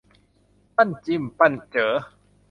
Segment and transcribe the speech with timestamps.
[0.75, 1.93] ปั้นจิ้มปั้นเจ๋อ